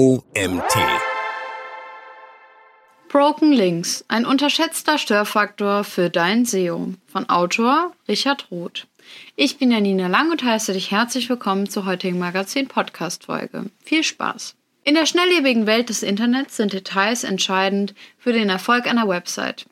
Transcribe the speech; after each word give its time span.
OMT. 0.00 0.78
Broken 3.10 3.52
Links, 3.52 4.02
ein 4.08 4.24
unterschätzter 4.24 4.96
Störfaktor 4.96 5.84
für 5.84 6.08
dein 6.08 6.46
SEO 6.46 6.94
von 7.06 7.28
Autor 7.28 7.92
Richard 8.08 8.50
Roth. 8.50 8.86
Ich 9.36 9.58
bin 9.58 9.70
Janina 9.70 10.06
Lang 10.06 10.30
und 10.30 10.42
heiße 10.42 10.72
dich 10.72 10.90
herzlich 10.90 11.28
willkommen 11.28 11.68
zur 11.68 11.84
heutigen 11.84 12.18
Magazin-Podcast-Folge. 12.18 13.66
Viel 13.84 14.02
Spaß! 14.02 14.54
In 14.84 14.94
der 14.94 15.04
schnelllebigen 15.04 15.66
Welt 15.66 15.90
des 15.90 16.02
Internets 16.02 16.56
sind 16.56 16.72
Details 16.72 17.22
entscheidend 17.22 17.92
für 18.16 18.32
den 18.32 18.48
Erfolg 18.48 18.86
einer 18.86 19.06
Website. 19.06 19.66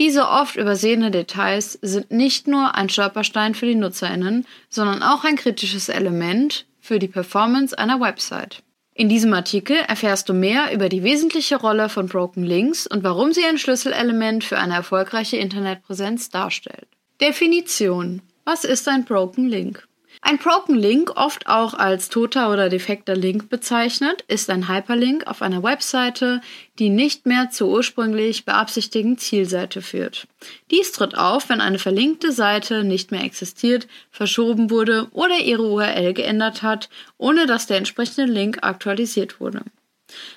Diese 0.00 0.26
oft 0.26 0.56
übersehene 0.56 1.12
Details 1.12 1.78
sind 1.80 2.10
nicht 2.10 2.48
nur 2.48 2.74
ein 2.74 2.88
Stolperstein 2.88 3.54
für 3.54 3.66
die 3.66 3.76
Nutzerinnen, 3.76 4.48
sondern 4.68 5.04
auch 5.04 5.22
ein 5.22 5.36
kritisches 5.36 5.88
Element 5.88 6.66
für 6.80 6.98
die 6.98 7.06
Performance 7.06 7.78
einer 7.78 8.00
Website. 8.00 8.64
In 9.00 9.08
diesem 9.08 9.32
Artikel 9.32 9.78
erfährst 9.88 10.28
du 10.28 10.34
mehr 10.34 10.74
über 10.74 10.90
die 10.90 11.02
wesentliche 11.02 11.56
Rolle 11.56 11.88
von 11.88 12.06
Broken 12.06 12.42
Links 12.44 12.86
und 12.86 13.02
warum 13.02 13.32
sie 13.32 13.42
ein 13.46 13.56
Schlüsselelement 13.56 14.44
für 14.44 14.58
eine 14.58 14.74
erfolgreiche 14.74 15.38
Internetpräsenz 15.38 16.28
darstellt. 16.28 16.86
Definition. 17.18 18.20
Was 18.44 18.64
ist 18.64 18.86
ein 18.88 19.06
Broken 19.06 19.48
Link? 19.48 19.88
Ein 20.22 20.36
Broken 20.38 20.76
Link, 20.76 21.16
oft 21.16 21.46
auch 21.46 21.72
als 21.72 22.10
toter 22.10 22.52
oder 22.52 22.68
defekter 22.68 23.16
Link 23.16 23.48
bezeichnet, 23.48 24.22
ist 24.28 24.50
ein 24.50 24.68
Hyperlink 24.68 25.26
auf 25.26 25.40
einer 25.40 25.62
Webseite, 25.62 26.42
die 26.78 26.90
nicht 26.90 27.24
mehr 27.24 27.50
zur 27.50 27.70
ursprünglich 27.70 28.44
beabsichtigten 28.44 29.16
Zielseite 29.16 29.80
führt. 29.80 30.28
Dies 30.70 30.92
tritt 30.92 31.16
auf, 31.16 31.48
wenn 31.48 31.62
eine 31.62 31.78
verlinkte 31.78 32.32
Seite 32.32 32.84
nicht 32.84 33.10
mehr 33.10 33.24
existiert, 33.24 33.88
verschoben 34.10 34.70
wurde 34.70 35.08
oder 35.12 35.38
ihre 35.38 35.68
URL 35.68 36.12
geändert 36.12 36.62
hat, 36.62 36.90
ohne 37.16 37.46
dass 37.46 37.66
der 37.66 37.78
entsprechende 37.78 38.30
Link 38.30 38.58
aktualisiert 38.60 39.40
wurde. 39.40 39.62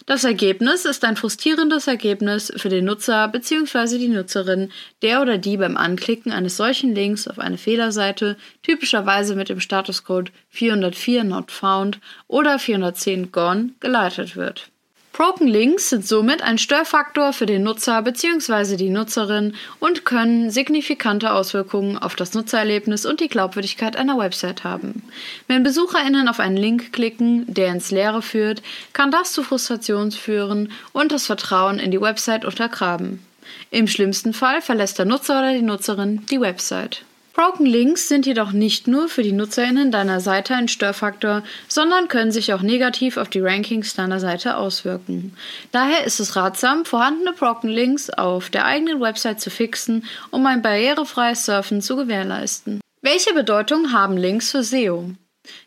Das 0.05 0.23
Ergebnis 0.23 0.86
ist 0.86 1.05
ein 1.05 1.16
frustrierendes 1.16 1.88
Ergebnis 1.88 2.52
für 2.56 2.70
den 2.70 2.86
Nutzer 2.86 3.28
bzw. 3.28 3.97
die 3.97 4.09
Nutzerin, 4.09 4.72
der 5.02 5.22
oder 5.22 5.38
die 5.38 5.58
beim 5.58 5.78
Anklicken 5.78 6.31
eines 6.31 6.58
solchen 6.58 6.94
Links 6.94 7.28
auf 7.28 7.39
eine 7.39 7.58
Fehlerseite 7.58 8.38
typischerweise 8.62 9.36
mit 9.36 9.50
dem 9.50 9.59
Statuscode 9.59 10.31
404 10.50 11.23
not 11.23 11.52
found 11.52 12.00
oder 12.28 12.59
410 12.59 13.31
gone 13.31 13.70
geleitet 13.80 14.36
wird. 14.36 14.72
Broken 15.14 15.47
Links 15.47 15.92
sind 15.92 16.08
somit 16.08 16.42
ein 16.42 16.58
Störfaktor 16.58 17.33
für 17.33 17.45
den 17.45 17.61
Nutzer 17.61 18.02
bzw. 18.02 18.78
die 18.78 18.89
Nutzerin 18.89 19.53
und 19.80 20.06
können 20.06 20.50
signifikante 20.50 21.31
Auswirkungen 21.31 22.00
auf 22.00 22.16
das 22.16 22.33
Nutzererlebnis 22.33 23.06
und 23.06 23.19
die 23.19 23.28
Glaubwürdigkeit 23.28 23.95
einer 23.95 24.17
Website 24.17 24.64
haben. 24.64 25.03
Wenn 25.47 25.61
BesucherInnen 25.61 26.28
auf 26.28 26.39
einen 26.39 26.58
Link 26.58 26.91
klicken, 26.94 27.45
der 27.47 27.72
ins 27.72 27.91
Leere 27.91 28.23
führt, 28.23 28.64
kann 28.94 29.11
das 29.11 29.34
zu 29.34 29.44
Frustration 29.44 30.11
führen 30.11 30.72
und 30.94 31.11
das 31.11 31.28
Vertrauen 31.28 31.78
in 31.78 31.91
die 31.91 32.02
Website 32.02 32.44
untergraben. 32.44 33.23
Im 33.69 33.88
schlimmsten 33.88 34.34
Fall 34.34 34.64
verlässt 34.64 34.97
der 34.97 35.06
Nutzer 35.06 35.38
oder 35.38 35.53
die 35.53 35.61
Nutzerin 35.61 36.25
die 36.31 36.41
Website. 36.41 37.06
Broken 37.34 37.66
Links 37.66 38.08
sind 38.08 38.28
jedoch 38.28 38.52
nicht 38.52 38.88
nur 38.88 39.09
für 39.09 39.23
die 39.23 39.31
NutzerInnen 39.31 39.89
deiner 39.89 40.20
Seite 40.20 40.53
ein 40.53 40.67
Störfaktor, 40.67 41.42
sondern 41.67 42.08
können 42.08 42.31
sich 42.31 42.53
auch 42.53 42.62
negativ 42.62 43.17
auf 43.17 43.28
die 43.28 43.40
Rankings 43.40 43.95
deiner 43.95 44.20
Seite 44.20 44.56
auswirken. 44.56 45.36
Daher 45.72 46.03
ist 46.06 46.20
es 46.20 46.36
ratsam, 46.36 46.86
vorhandene 46.86 47.34
Broken 47.34 47.70
Links 47.70 48.12
auf 48.12 48.52
der 48.52 48.66
eigenen 48.66 49.02
Website 49.02 49.42
zu 49.42 49.50
fixen, 49.50 50.06
um 50.30 50.45
ein 50.45 50.62
barrierefreies 50.62 51.45
Surfen 51.45 51.81
zu 51.81 51.95
gewährleisten. 51.95 52.81
Welche 53.02 53.34
Bedeutung 53.34 53.92
haben 53.92 54.16
Links 54.16 54.52
für 54.52 54.62
SEO? 54.62 55.16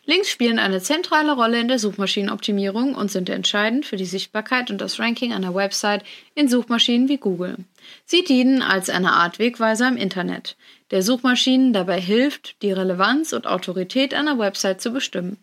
Links 0.09 0.31
spielen 0.31 0.61
eine 0.61 0.81
zentrale 0.81 1.33
Rolle 1.33 1.59
in 1.59 1.67
der 1.67 1.81
Suchmaschinenoptimierung 1.81 2.95
und 2.95 3.11
sind 3.11 3.29
entscheidend 3.29 3.87
für 3.87 3.97
die 3.97 4.05
Sichtbarkeit 4.05 4.71
und 4.71 4.81
das 4.81 5.01
Ranking 5.01 5.33
einer 5.33 5.53
Website 5.53 6.05
in 6.37 6.49
Suchmaschinen 6.49 7.09
wie 7.09 7.19
Google. 7.19 7.57
Sie 8.05 8.23
dienen 8.23 8.63
als 8.63 8.89
eine 8.89 9.13
Art 9.15 9.41
Wegweiser 9.41 9.89
im 9.89 9.97
Internet, 9.97 10.57
der 10.93 11.03
Suchmaschinen 11.03 11.73
dabei 11.73 12.01
hilft, 12.01 12.63
die 12.63 12.71
Relevanz 12.71 13.33
und 13.33 13.49
Autorität 13.49 14.15
einer 14.15 14.39
Website 14.39 14.81
zu 14.81 14.93
bestimmen. 14.93 15.39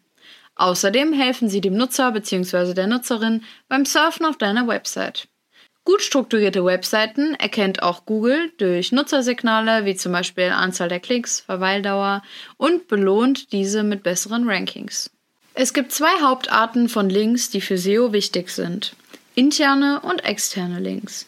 Außerdem 0.56 1.12
helfen 1.12 1.50
sie 1.50 1.60
dem 1.60 1.76
Nutzer 1.76 2.14
bzw. 2.14 2.74
der 2.74 2.88
Nutzerin 2.88 3.44
beim 3.68 3.86
Surfen 3.86 4.26
auf 4.26 4.38
deiner 4.38 4.66
Website. 4.68 5.28
Gut 5.86 6.02
strukturierte 6.02 6.64
Webseiten 6.64 7.36
erkennt 7.36 7.84
auch 7.84 8.06
Google 8.06 8.52
durch 8.58 8.94
Nutzersignale 8.94 9.84
wie 9.84 9.96
zum 9.96 10.14
Beispiel 10.14 10.50
Anzahl 10.50 10.88
der 10.88 11.02
Klicks, 11.02 11.42
Verweildauer 11.42 12.24
und 12.56 12.88
belohnt 12.88 13.52
diese 13.52 13.84
mit 13.84 14.02
besseren 14.02 14.50
Rankings. 14.50 15.10
Es 15.56 15.74
gibt 15.74 15.92
zwei 15.92 16.22
Hauptarten 16.22 16.88
von 16.88 17.10
Links, 17.10 17.50
die 17.50 17.62
für 17.62 17.78
SEO 17.78 18.14
wichtig 18.14 18.50
sind. 18.50 18.96
Interne 19.36 20.00
und 20.02 20.24
externe 20.24 20.80
Links. 20.80 21.26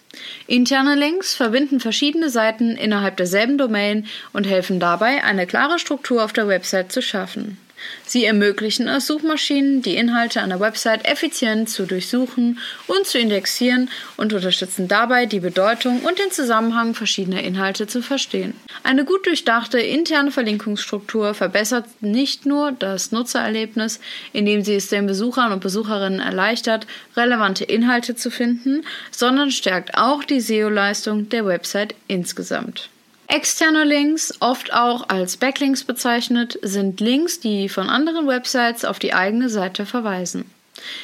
Interne 0.47 0.95
Links 0.95 1.35
verbinden 1.35 1.79
verschiedene 1.79 2.29
Seiten 2.29 2.77
innerhalb 2.77 3.17
derselben 3.17 3.57
Domain 3.57 4.05
und 4.31 4.45
helfen 4.45 4.79
dabei, 4.79 5.23
eine 5.23 5.47
klare 5.47 5.79
Struktur 5.79 6.23
auf 6.23 6.31
der 6.31 6.47
Website 6.47 6.91
zu 6.91 7.01
schaffen. 7.01 7.57
Sie 8.05 8.25
ermöglichen 8.25 8.87
es 8.87 9.07
Suchmaschinen, 9.07 9.81
die 9.81 9.95
Inhalte 9.95 10.41
einer 10.41 10.59
Website 10.59 11.05
effizient 11.05 11.69
zu 11.69 11.85
durchsuchen 11.85 12.59
und 12.87 13.07
zu 13.07 13.17
indexieren 13.17 13.89
und 14.17 14.33
unterstützen 14.33 14.87
dabei, 14.87 15.25
die 15.25 15.39
Bedeutung 15.39 16.01
und 16.01 16.19
den 16.19 16.31
Zusammenhang 16.31 16.93
verschiedener 16.93 17.41
Inhalte 17.41 17.87
zu 17.87 18.01
verstehen. 18.01 18.53
Eine 18.83 19.05
gut 19.05 19.25
durchdachte 19.25 19.79
interne 19.79 20.31
Verlinkungsstruktur 20.31 21.33
verbessert 21.33 21.85
nicht 22.01 22.45
nur 22.45 22.71
das 22.71 23.11
Nutzererlebnis, 23.11 23.99
indem 24.33 24.63
sie 24.63 24.75
es 24.75 24.89
den 24.89 25.07
Besuchern 25.07 25.51
und 25.51 25.61
Besucherinnen 25.61 26.19
erleichtert, 26.19 26.85
relevante 27.17 27.63
Inhalte 27.63 28.15
zu 28.15 28.29
finden, 28.29 28.85
sondern 29.11 29.51
stärkt 29.51 29.97
auch 29.97 30.23
die 30.23 30.41
SEO-Leistung 30.41 31.29
der 31.29 31.45
Website 31.45 31.95
insgesamt. 32.07 32.89
Externe 33.35 33.83
Links, 33.83 34.33
oft 34.39 34.71
auch 34.71 35.09
als 35.09 35.35
Backlinks 35.35 35.83
bezeichnet, 35.83 36.57
sind 36.61 37.01
Links, 37.01 37.41
die 37.41 37.67
von 37.67 37.89
anderen 37.89 38.27
Websites 38.27 38.85
auf 38.85 38.97
die 38.97 39.13
eigene 39.13 39.49
Seite 39.49 39.85
verweisen. 39.85 40.49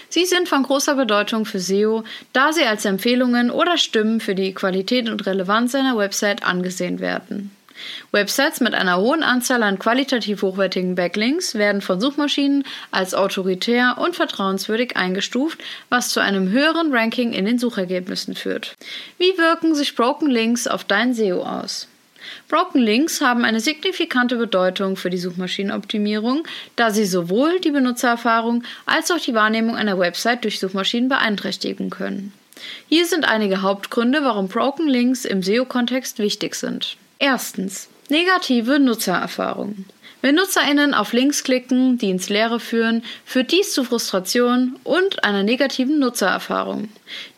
Sie 0.08 0.24
sind 0.24 0.48
von 0.48 0.64
großer 0.64 0.96
Bedeutung 0.96 1.44
für 1.44 1.60
SEO, 1.60 2.06
da 2.32 2.54
sie 2.54 2.64
als 2.64 2.86
Empfehlungen 2.86 3.52
oder 3.52 3.78
Stimmen 3.78 4.22
für 4.22 4.34
die 4.34 4.54
Qualität 4.54 5.10
und 5.10 5.26
Relevanz 5.26 5.76
einer 5.76 5.98
Website 5.98 6.44
angesehen 6.44 7.02
werden. 7.02 7.52
Websites 8.14 8.62
mit 8.62 8.76
einer 8.76 8.96
hohen 8.96 9.24
Anzahl 9.24 9.62
an 9.62 9.78
qualitativ 9.78 10.42
hochwertigen 10.42 10.96
Backlinks 10.96 11.56
werden 11.56 11.82
von 11.82 12.00
Suchmaschinen 12.00 12.64
als 12.92 13.14
autoritär 13.14 13.98
und 13.98 14.16
vertrauenswürdig 14.16 14.96
eingestuft, 14.96 15.62
was 15.90 16.08
zu 16.08 16.22
einem 16.22 16.48
höheren 16.48 16.94
Ranking 16.94 17.34
in 17.34 17.44
den 17.44 17.60
Suchergebnissen 17.60 18.36
führt. 18.36 18.74
Wie 19.18 19.38
wirken 19.38 19.76
sich 19.76 19.98
Broken 19.98 20.30
Links 20.30 20.66
auf 20.66 20.86
dein 20.86 21.14
SEO 21.14 21.44
aus? 21.44 21.90
Broken 22.48 22.82
Links 22.82 23.22
haben 23.22 23.46
eine 23.46 23.60
signifikante 23.60 24.36
Bedeutung 24.36 24.96
für 24.96 25.10
die 25.10 25.18
Suchmaschinenoptimierung, 25.18 26.48
da 26.76 26.92
sie 26.92 27.06
sowohl 27.06 27.60
die 27.60 27.72
Benutzererfahrung 27.72 28.64
als 28.86 29.12
auch 29.12 29.20
die 29.20 29.34
Wahrnehmung 29.34 29.76
einer 29.76 30.00
Website 30.00 30.44
durch 30.44 30.60
Suchmaschinen 30.60 31.10
beeinträchtigen 31.10 31.90
können. 31.90 32.34
Hier 32.88 33.06
sind 33.06 33.26
einige 33.26 33.62
Hauptgründe, 33.62 34.24
warum 34.24 34.48
Broken 34.48 34.88
Links 34.88 35.26
im 35.26 35.42
SEO-Kontext 35.42 36.20
wichtig 36.20 36.56
sind. 36.56 36.98
Erstens. 37.20 37.88
Negative 38.10 38.80
Nutzererfahrung. 38.80 39.86
Wenn 40.22 40.36
NutzerInnen 40.36 40.94
auf 40.94 41.14
Links 41.14 41.44
klicken, 41.44 41.98
die 41.98 42.12
ins 42.12 42.30
Leere 42.30 42.60
führen, 42.60 43.04
führt 43.26 43.52
dies 43.52 43.74
zu 43.74 43.84
Frustration 43.84 44.76
und 44.84 45.24
einer 45.24 45.42
negativen 45.42 45.98
Nutzererfahrung. 45.98 46.90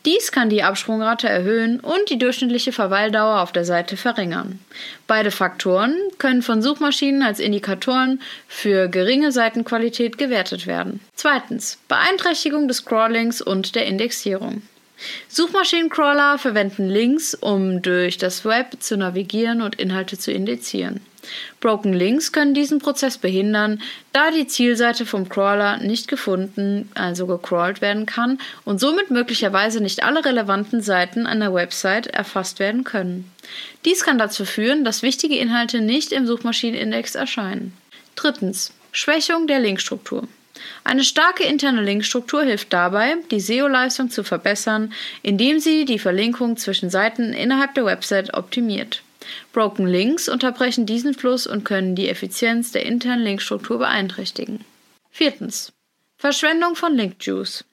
Dies 0.04 0.32
kann 0.32 0.50
die 0.50 0.62
Absprungrate 0.62 1.26
erhöhen 1.26 1.80
und 1.80 2.10
die 2.10 2.18
durchschnittliche 2.18 2.72
Verweildauer 2.72 3.40
auf 3.40 3.52
der 3.52 3.64
Seite 3.64 3.96
verringern. 3.96 4.58
Beide 5.06 5.30
Faktoren 5.30 5.94
können 6.18 6.42
von 6.42 6.60
Suchmaschinen 6.60 7.22
als 7.22 7.40
Indikatoren 7.40 8.20
für 8.48 8.88
geringe 8.88 9.32
Seitenqualität 9.32 10.18
gewertet 10.18 10.66
werden. 10.66 11.00
Zweitens. 11.16 11.78
Beeinträchtigung 11.88 12.68
des 12.68 12.84
Crawlings 12.84 13.40
und 13.40 13.74
der 13.76 13.86
Indexierung. 13.86 14.60
Suchmaschinencrawler 15.28 16.38
verwenden 16.38 16.88
Links, 16.88 17.34
um 17.34 17.82
durch 17.82 18.18
das 18.18 18.44
Web 18.44 18.76
zu 18.80 18.96
navigieren 18.96 19.62
und 19.62 19.76
Inhalte 19.76 20.18
zu 20.18 20.32
indizieren. 20.32 21.00
Broken 21.60 21.92
Links 21.92 22.32
können 22.32 22.54
diesen 22.54 22.78
Prozess 22.78 23.18
behindern, 23.18 23.80
da 24.12 24.30
die 24.30 24.46
Zielseite 24.46 25.06
vom 25.06 25.28
Crawler 25.28 25.78
nicht 25.78 26.08
gefunden, 26.08 26.90
also 26.94 27.26
gecrawlt 27.26 27.80
werden 27.80 28.06
kann 28.06 28.38
und 28.64 28.80
somit 28.80 29.10
möglicherweise 29.10 29.80
nicht 29.80 30.04
alle 30.04 30.24
relevanten 30.24 30.82
Seiten 30.82 31.26
einer 31.26 31.54
Website 31.54 32.06
erfasst 32.08 32.58
werden 32.58 32.84
können. 32.84 33.30
Dies 33.84 34.04
kann 34.04 34.18
dazu 34.18 34.44
führen, 34.44 34.84
dass 34.84 35.02
wichtige 35.02 35.36
Inhalte 35.36 35.80
nicht 35.80 36.12
im 36.12 36.26
Suchmaschinenindex 36.26 37.14
erscheinen. 37.14 37.72
Drittens. 38.14 38.72
Schwächung 38.92 39.46
der 39.46 39.58
Linkstruktur. 39.60 40.28
Eine 40.84 41.04
starke 41.04 41.44
interne 41.44 41.82
Linkstruktur 41.82 42.44
hilft 42.44 42.72
dabei, 42.72 43.16
die 43.30 43.40
SEO-Leistung 43.40 44.10
zu 44.10 44.22
verbessern, 44.22 44.92
indem 45.22 45.58
sie 45.58 45.84
die 45.84 45.98
Verlinkung 45.98 46.56
zwischen 46.56 46.90
Seiten 46.90 47.32
innerhalb 47.32 47.74
der 47.74 47.84
Website 47.86 48.34
optimiert. 48.34 49.02
Broken 49.52 49.86
Links 49.86 50.28
unterbrechen 50.28 50.86
diesen 50.86 51.14
Fluss 51.14 51.46
und 51.46 51.64
können 51.64 51.94
die 51.94 52.08
Effizienz 52.08 52.72
der 52.72 52.86
internen 52.86 53.24
Linkstruktur 53.24 53.78
beeinträchtigen. 53.78 54.64
Viertens. 55.10 55.72
Verschwendung 56.16 56.76
von 56.76 56.94
Link 56.96 57.16
Juice. 57.20 57.64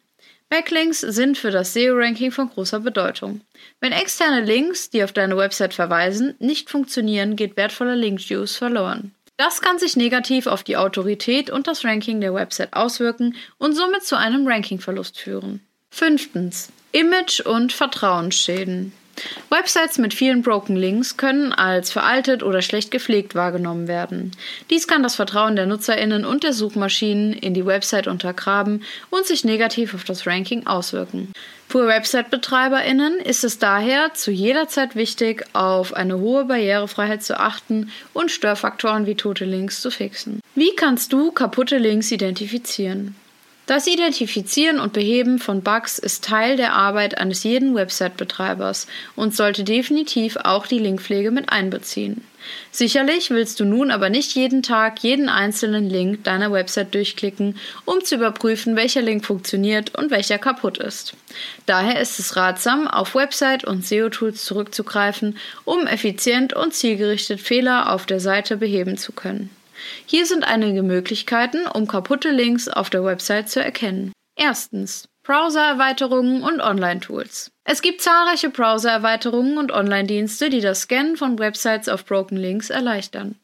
Backlinks 0.50 1.00
sind 1.00 1.38
für 1.38 1.50
das 1.50 1.74
SEO-Ranking 1.74 2.32
von 2.32 2.50
großer 2.50 2.82
Bedeutung. 2.82 3.40
Wenn 3.80 3.94
externe 3.94 4.42
Links, 4.42 4.90
die 4.90 5.02
auf 5.02 5.14
deine 5.14 5.38
Website 5.38 5.74
verweisen, 5.74 6.36
nicht 6.40 6.70
funktionieren, 6.70 7.38
geht 7.38 7.56
wertvoller 7.56 7.96
Link-Juice 7.96 8.58
verloren. 8.58 9.16
Das 9.38 9.62
kann 9.62 9.80
sich 9.80 9.96
negativ 9.96 10.48
auf 10.48 10.64
die 10.64 10.76
Autorität 10.76 11.50
und 11.50 11.68
das 11.68 11.86
Ranking 11.86 12.20
der 12.20 12.34
Website 12.34 12.74
auswirken 12.74 13.36
und 13.58 13.76
somit 13.76 14.04
zu 14.04 14.18
einem 14.18 14.46
Rankingverlust 14.46 15.18
führen. 15.18 15.62
Fünftens. 15.90 16.70
Image- 16.92 17.40
und 17.40 17.72
Vertrauensschäden. 17.72 18.92
Websites 19.50 19.98
mit 19.98 20.14
vielen 20.14 20.42
Broken 20.42 20.76
Links 20.76 21.18
können 21.18 21.54
als 21.54 21.92
veraltet 21.92 22.44
oder 22.44 22.62
schlecht 22.62 22.92
gepflegt 22.92 23.36
wahrgenommen 23.36 23.88
werden. 23.88 24.32
Dies 24.70 24.88
kann 24.88 25.04
das 25.04 25.16
Vertrauen 25.16 25.56
der 25.56 25.66
Nutzerinnen 25.66 26.26
und 26.26 26.44
der 26.44 26.54
Suchmaschinen 26.54 27.34
in 27.34 27.54
die 27.54 27.66
Website 27.66 28.08
untergraben 28.08 28.84
und 29.10 29.26
sich 29.26 29.44
negativ 29.44 29.94
auf 29.94 30.04
das 30.04 30.26
Ranking 30.26 30.68
auswirken. 30.68 31.32
Für 31.72 31.88
Website-BetreiberInnen 31.88 33.20
ist 33.20 33.46
es 33.46 33.58
daher 33.58 34.14
zu 34.14 34.30
jeder 34.30 34.68
Zeit 34.68 34.96
wichtig, 34.96 35.46
auf 35.54 35.94
eine 35.94 36.20
hohe 36.20 36.44
Barrierefreiheit 36.44 37.24
zu 37.24 37.40
achten 37.40 37.92
und 38.12 38.30
Störfaktoren 38.30 39.06
wie 39.06 39.16
tote 39.16 39.46
Links 39.46 39.80
zu 39.80 39.90
fixen. 39.90 40.42
Wie 40.54 40.76
kannst 40.76 41.14
du 41.14 41.32
kaputte 41.32 41.78
Links 41.78 42.12
identifizieren? 42.12 43.16
Das 43.72 43.88
Identifizieren 43.88 44.82
und 44.82 44.92
Beheben 44.92 45.40
von 45.40 45.62
Bugs 45.62 45.98
ist 45.98 46.26
Teil 46.26 46.58
der 46.58 46.74
Arbeit 46.74 47.18
eines 47.18 47.46
jeden 47.46 47.74
Website-Betreibers 47.74 48.86
und 49.16 49.34
sollte 49.34 49.64
definitiv 49.64 50.36
auch 50.36 50.68
die 50.68 50.78
Linkpflege 50.78 51.32
mit 51.32 51.54
einbeziehen. 51.54 52.22
Sicherlich 52.72 53.30
willst 53.30 53.62
du 53.62 53.64
nun 53.64 53.90
aber 53.90 54.10
nicht 54.10 54.36
jeden 54.36 54.62
Tag 54.62 55.02
jeden 55.04 55.30
einzelnen 55.30 55.90
Link 55.90 56.26
deiner 56.26 56.52
Website 56.52 56.94
durchklicken, 56.94 57.56
um 57.86 58.04
zu 58.04 58.16
überprüfen, 58.16 58.76
welcher 58.76 59.02
Link 59.02 59.24
funktioniert 59.24 59.98
und 59.98 60.12
welcher 60.12 60.38
kaputt 60.38 60.78
ist. 60.78 61.14
Daher 61.66 62.02
ist 62.02 62.20
es 62.20 62.36
ratsam, 62.36 62.90
auf 62.90 63.16
Website 63.16 63.64
und 63.64 63.86
SEO-Tools 63.86 64.44
zurückzugreifen, 64.44 65.38
um 65.64 65.88
effizient 65.88 66.52
und 66.52 66.74
zielgerichtet 66.74 67.40
Fehler 67.40 67.94
auf 67.94 68.06
der 68.06 68.20
Seite 68.20 68.58
beheben 68.58 68.98
zu 68.98 69.14
können. 69.14 69.50
Hier 70.06 70.26
sind 70.26 70.44
einige 70.44 70.84
Möglichkeiten, 70.84 71.68
um 71.68 71.88
kaputte 71.88 72.32
Links 72.32 72.68
auf 72.68 72.90
der 72.90 73.04
Website 73.04 73.50
zu 73.50 73.64
erkennen. 73.64 74.12
Erstens. 74.36 75.08
Browser-Erweiterungen 75.24 76.42
und 76.42 76.62
Online-Tools. 76.62 77.52
Es 77.64 77.82
gibt 77.82 78.02
zahlreiche 78.02 78.50
Browser-Erweiterungen 78.50 79.58
und 79.58 79.72
Online-Dienste, 79.72 80.50
die 80.50 80.62
das 80.62 80.82
Scannen 80.82 81.16
von 81.16 81.38
Websites 81.38 81.90
auf 81.90 82.06
Broken 82.06 82.38
Links 82.38 82.72
erleichtern. 82.72 83.36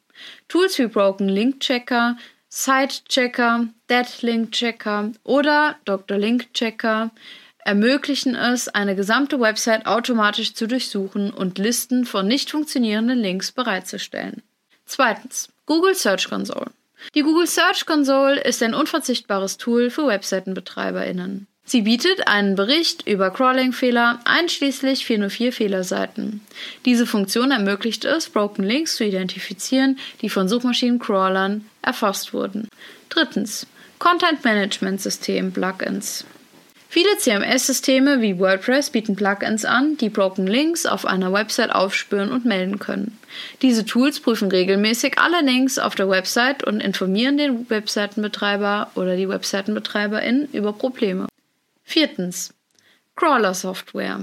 Tools 0.47 0.79
wie 0.79 0.87
Broken 0.87 1.29
Link 1.29 1.59
Checker, 1.59 2.17
Site 2.49 3.03
Checker, 3.07 3.67
Dead 3.89 4.21
Link 4.21 4.51
Checker 4.53 5.11
oder 5.23 5.75
Dr. 5.85 6.17
Link 6.17 6.53
Checker 6.53 7.11
ermöglichen 7.59 8.33
es, 8.33 8.69
eine 8.69 8.95
gesamte 8.95 9.39
Website 9.41 9.85
automatisch 9.85 10.53
zu 10.53 10.67
durchsuchen 10.67 11.31
und 11.31 11.57
Listen 11.57 12.05
von 12.05 12.25
nicht 12.25 12.49
funktionierenden 12.49 13.19
Links 13.19 13.51
bereitzustellen. 13.51 14.41
Zweitens. 14.85 15.49
Google 15.67 15.95
Search 15.95 16.29
Console. 16.29 16.71
Die 17.13 17.21
Google 17.21 17.45
Search 17.45 17.85
Console 17.85 18.41
ist 18.41 18.63
ein 18.63 18.73
unverzichtbares 18.73 19.57
Tool 19.57 19.89
für 19.89 20.07
Webseitenbetreiberinnen. 20.07 21.45
Sie 21.65 21.81
bietet 21.81 22.29
einen 22.29 22.55
Bericht 22.55 23.05
über 23.05 23.29
Crawling-Fehler, 23.29 24.21
einschließlich 24.23 25.05
404-Fehlerseiten. 25.05 26.39
Diese 26.85 27.05
Funktion 27.05 27.51
ermöglicht 27.51 28.05
es, 28.05 28.29
Broken 28.29 28.63
Links 28.63 28.95
zu 28.95 29.03
identifizieren, 29.03 29.99
die 30.21 30.29
von 30.29 30.47
Suchmaschinen-Crawlern 30.47 31.69
erfasst 31.81 32.33
wurden. 32.33 32.69
Drittens. 33.09 33.67
Content 33.99 34.45
Management 34.45 35.01
System 35.01 35.51
Plugins. 35.51 36.23
Viele 36.89 37.17
CMS-Systeme 37.17 38.21
wie 38.21 38.39
WordPress 38.39 38.91
bieten 38.91 39.15
Plugins 39.15 39.65
an, 39.65 39.97
die 39.97 40.09
Broken 40.09 40.47
Links 40.47 40.85
auf 40.85 41.05
einer 41.05 41.33
Website 41.33 41.73
aufspüren 41.75 42.31
und 42.31 42.45
melden 42.45 42.79
können. 42.79 43.19
Diese 43.61 43.85
Tools 43.85 44.21
prüfen 44.21 44.49
regelmäßig 44.49 45.19
alle 45.19 45.41
Links 45.41 45.79
auf 45.79 45.95
der 45.95 46.09
Website 46.09 46.63
und 46.63 46.79
informieren 46.79 47.37
den 47.37 47.69
Webseitenbetreiber 47.69 48.91
oder 48.95 49.17
die 49.17 49.27
Webseitenbetreiberin 49.27 50.47
über 50.53 50.71
Probleme. 50.71 51.27
Viertens. 51.83 52.53
Crawler-Software. 53.17 54.21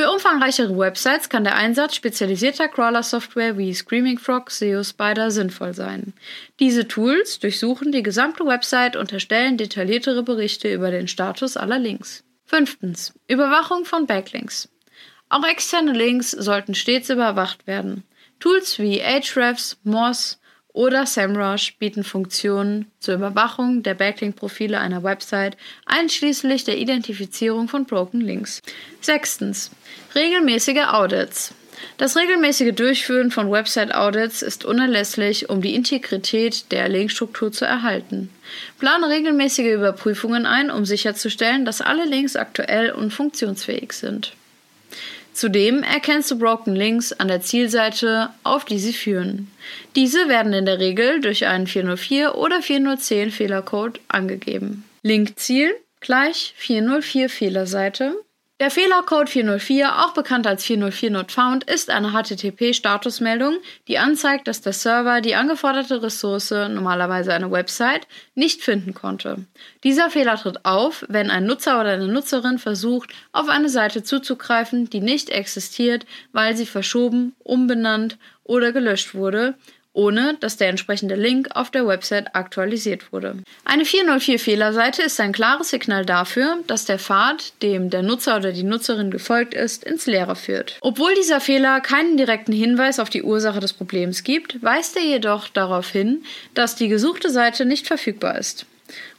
Für 0.00 0.10
umfangreichere 0.10 0.78
Websites 0.78 1.28
kann 1.28 1.44
der 1.44 1.56
Einsatz 1.56 1.94
spezialisierter 1.94 2.68
Crawler-Software 2.68 3.58
wie 3.58 3.74
Screaming 3.74 4.18
Frog, 4.18 4.50
SEO 4.50 4.82
Spider 4.82 5.30
sinnvoll 5.30 5.74
sein. 5.74 6.14
Diese 6.58 6.88
Tools 6.88 7.38
durchsuchen 7.38 7.92
die 7.92 8.02
gesamte 8.02 8.46
Website 8.46 8.96
und 8.96 9.12
erstellen 9.12 9.58
detailliertere 9.58 10.22
Berichte 10.22 10.72
über 10.72 10.90
den 10.90 11.06
Status 11.06 11.58
aller 11.58 11.78
Links. 11.78 12.24
Fünftens. 12.46 13.12
Überwachung 13.28 13.84
von 13.84 14.06
Backlinks. 14.06 14.70
Auch 15.28 15.44
externe 15.44 15.92
Links 15.92 16.30
sollten 16.30 16.74
stets 16.74 17.10
überwacht 17.10 17.66
werden. 17.66 18.04
Tools 18.38 18.78
wie 18.78 19.02
Ahrefs, 19.02 19.76
Moz 19.84 20.39
oder 20.72 21.06
SEMrush 21.06 21.76
bieten 21.78 22.04
Funktionen 22.04 22.90
zur 23.00 23.14
Überwachung 23.14 23.82
der 23.82 23.94
Backlink-Profile 23.94 24.78
einer 24.78 25.02
Website, 25.02 25.56
einschließlich 25.86 26.64
der 26.64 26.78
Identifizierung 26.78 27.68
von 27.68 27.86
Broken 27.86 28.20
Links. 28.20 28.60
Sechstens. 29.00 29.70
Regelmäßige 30.14 30.86
Audits. 30.88 31.54
Das 31.96 32.16
regelmäßige 32.16 32.74
Durchführen 32.74 33.30
von 33.30 33.50
Website-Audits 33.50 34.42
ist 34.42 34.64
unerlässlich, 34.64 35.48
um 35.48 35.62
die 35.62 35.74
Integrität 35.74 36.70
der 36.72 36.88
Linkstruktur 36.88 37.52
zu 37.52 37.64
erhalten. 37.64 38.30
Plane 38.78 39.08
regelmäßige 39.08 39.72
Überprüfungen 39.72 40.46
ein, 40.46 40.70
um 40.70 40.84
sicherzustellen, 40.84 41.64
dass 41.64 41.80
alle 41.80 42.04
Links 42.04 42.36
aktuell 42.36 42.90
und 42.90 43.12
funktionsfähig 43.12 43.92
sind. 43.92 44.32
Zudem 45.32 45.82
erkennst 45.82 46.30
du 46.30 46.38
Broken 46.38 46.74
Links 46.74 47.12
an 47.12 47.28
der 47.28 47.40
Zielseite, 47.40 48.30
auf 48.42 48.64
die 48.64 48.78
sie 48.78 48.92
führen. 48.92 49.50
Diese 49.96 50.28
werden 50.28 50.52
in 50.52 50.66
der 50.66 50.78
Regel 50.78 51.20
durch 51.20 51.46
einen 51.46 51.66
404 51.66 52.36
oder 52.36 52.62
410 52.62 53.30
Fehlercode 53.30 54.00
angegeben. 54.08 54.84
Linkziel 55.02 55.74
gleich 56.00 56.54
404 56.56 57.28
Fehlerseite 57.28 58.14
der 58.60 58.70
Fehlercode 58.70 59.30
404, 59.30 60.04
auch 60.04 60.12
bekannt 60.12 60.46
als 60.46 60.64
404 60.66 61.10
Not 61.10 61.32
Found, 61.32 61.64
ist 61.64 61.88
eine 61.88 62.12
HTTP-Statusmeldung, 62.12 63.54
die 63.88 63.96
anzeigt, 63.96 64.46
dass 64.48 64.60
der 64.60 64.74
Server 64.74 65.22
die 65.22 65.34
angeforderte 65.34 66.02
Ressource, 66.02 66.50
normalerweise 66.50 67.32
eine 67.32 67.50
Website, 67.50 68.06
nicht 68.34 68.62
finden 68.62 68.92
konnte. 68.92 69.46
Dieser 69.82 70.10
Fehler 70.10 70.36
tritt 70.36 70.66
auf, 70.66 71.06
wenn 71.08 71.30
ein 71.30 71.46
Nutzer 71.46 71.80
oder 71.80 71.92
eine 71.92 72.08
Nutzerin 72.08 72.58
versucht, 72.58 73.14
auf 73.32 73.48
eine 73.48 73.70
Seite 73.70 74.02
zuzugreifen, 74.02 74.90
die 74.90 75.00
nicht 75.00 75.30
existiert, 75.30 76.04
weil 76.32 76.54
sie 76.54 76.66
verschoben, 76.66 77.34
umbenannt 77.38 78.18
oder 78.44 78.72
gelöscht 78.72 79.14
wurde 79.14 79.54
ohne 80.00 80.34
dass 80.40 80.56
der 80.56 80.70
entsprechende 80.70 81.14
Link 81.14 81.48
auf 81.54 81.70
der 81.70 81.86
Website 81.86 82.34
aktualisiert 82.34 83.12
wurde. 83.12 83.36
Eine 83.66 83.84
404-Fehlerseite 83.84 85.02
ist 85.02 85.20
ein 85.20 85.32
klares 85.32 85.68
Signal 85.68 86.06
dafür, 86.06 86.56
dass 86.66 86.86
der 86.86 86.98
Pfad, 86.98 87.52
dem 87.60 87.90
der 87.90 88.02
Nutzer 88.02 88.38
oder 88.38 88.52
die 88.52 88.62
Nutzerin 88.62 89.10
gefolgt 89.10 89.52
ist, 89.52 89.84
ins 89.84 90.06
Leere 90.06 90.36
führt. 90.36 90.78
Obwohl 90.80 91.14
dieser 91.16 91.42
Fehler 91.42 91.82
keinen 91.82 92.16
direkten 92.16 92.52
Hinweis 92.52 92.98
auf 92.98 93.10
die 93.10 93.22
Ursache 93.22 93.60
des 93.60 93.74
Problems 93.74 94.24
gibt, 94.24 94.62
weist 94.62 94.96
er 94.96 95.04
jedoch 95.04 95.48
darauf 95.48 95.90
hin, 95.90 96.24
dass 96.54 96.76
die 96.76 96.88
gesuchte 96.88 97.28
Seite 97.28 97.66
nicht 97.66 97.86
verfügbar 97.86 98.38
ist. 98.38 98.64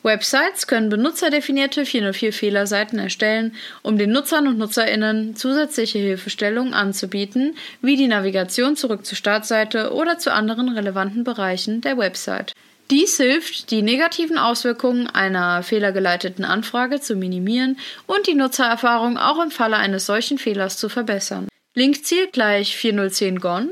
Websites 0.04 0.66
können 0.66 0.90
benutzerdefinierte 0.90 1.84
404-Fehlerseiten 1.84 2.98
erstellen, 2.98 3.56
um 3.84 3.98
den 3.98 4.12
Nutzern 4.12 4.48
und 4.48 4.58
Nutzerinnen 4.58 5.36
zusätzliche 5.36 6.00
Hilfestellungen 6.00 6.74
anzubieten, 6.74 7.56
wie 7.82 7.96
die 7.96 8.08
Navigation 8.08 8.76
zurück 8.76 9.06
zur 9.06 9.18
Startseite 9.18 9.94
oder 9.94 10.18
zu 10.18 10.34
anderen 10.34 10.70
relevanten 10.70 11.24
Bereichen 11.24 11.82
der 11.82 11.98
Website. 11.98 12.54
Dies 12.90 13.16
hilft, 13.18 13.72
die 13.72 13.84
negativen 13.84 14.38
Auswirkungen 14.38 15.08
einer 15.08 15.64
fehlergeleiteten 15.64 16.44
Anfrage 16.44 17.00
zu 17.00 17.16
minimieren 17.16 17.78
und 18.06 18.28
die 18.28 18.36
Nutzererfahrung 18.36 19.18
auch 19.18 19.42
im 19.42 19.50
Falle 19.50 19.78
eines 19.78 20.08
solchen 20.08 20.38
Fehlers 20.38 20.78
zu 20.78 20.90
verbessern. 20.90 21.48
Linkziel 21.74 22.28
gleich 22.28 22.76
4010 22.76 23.40
GON 23.40 23.72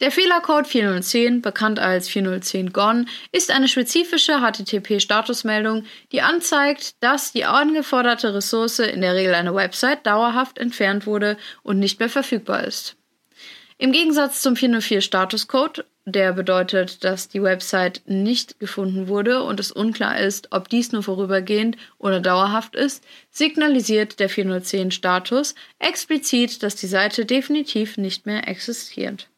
der 0.00 0.10
Fehlercode 0.10 0.66
4010, 0.66 1.40
bekannt 1.40 1.78
als 1.78 2.08
4010 2.08 2.72
GON, 2.72 3.08
ist 3.30 3.50
eine 3.50 3.68
spezifische 3.68 4.40
HTTP-Statusmeldung, 4.40 5.84
die 6.10 6.20
anzeigt, 6.20 6.96
dass 7.00 7.32
die 7.32 7.44
angeforderte 7.44 8.34
Ressource, 8.34 8.80
in 8.80 9.00
der 9.00 9.14
Regel 9.14 9.34
eine 9.34 9.54
Website, 9.54 10.06
dauerhaft 10.06 10.58
entfernt 10.58 11.06
wurde 11.06 11.36
und 11.62 11.78
nicht 11.78 12.00
mehr 12.00 12.08
verfügbar 12.08 12.64
ist. 12.64 12.96
Im 13.78 13.92
Gegensatz 13.92 14.40
zum 14.40 14.56
404 14.56 15.00
Statuscode, 15.00 15.84
der 16.06 16.32
bedeutet, 16.32 17.02
dass 17.02 17.28
die 17.28 17.42
Website 17.42 18.02
nicht 18.06 18.60
gefunden 18.60 19.08
wurde 19.08 19.42
und 19.42 19.58
es 19.58 19.72
unklar 19.72 20.18
ist, 20.18 20.48
ob 20.52 20.68
dies 20.68 20.92
nur 20.92 21.02
vorübergehend 21.02 21.76
oder 21.98 22.20
dauerhaft 22.20 22.76
ist, 22.76 23.04
signalisiert 23.30 24.20
der 24.20 24.28
410 24.28 24.90
Status 24.90 25.54
explizit, 25.78 26.62
dass 26.62 26.76
die 26.76 26.86
Seite 26.86 27.24
definitiv 27.24 27.96
nicht 27.96 28.26
mehr 28.26 28.46
existiert. 28.48 29.28